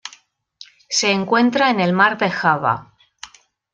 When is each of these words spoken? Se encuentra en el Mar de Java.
Se 0.89 1.11
encuentra 1.11 1.69
en 1.69 1.79
el 1.79 1.93
Mar 1.93 2.17
de 2.17 2.31
Java. 2.31 2.95